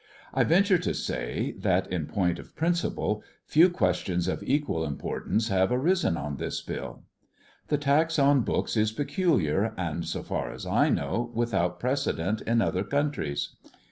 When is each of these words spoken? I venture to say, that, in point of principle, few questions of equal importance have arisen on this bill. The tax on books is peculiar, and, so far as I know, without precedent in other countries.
I 0.33 0.43
venture 0.43 0.79
to 0.79 0.95
say, 0.95 1.53
that, 1.59 1.85
in 1.93 2.07
point 2.07 2.39
of 2.39 2.55
principle, 2.55 3.21
few 3.45 3.69
questions 3.69 4.27
of 4.27 4.41
equal 4.41 4.83
importance 4.83 5.49
have 5.49 5.71
arisen 5.71 6.17
on 6.17 6.37
this 6.37 6.59
bill. 6.59 7.03
The 7.67 7.77
tax 7.77 8.17
on 8.17 8.41
books 8.41 8.75
is 8.75 8.91
peculiar, 8.91 9.75
and, 9.77 10.03
so 10.03 10.23
far 10.23 10.51
as 10.51 10.65
I 10.65 10.89
know, 10.89 11.29
without 11.35 11.79
precedent 11.79 12.41
in 12.41 12.63
other 12.63 12.83
countries. 12.83 13.55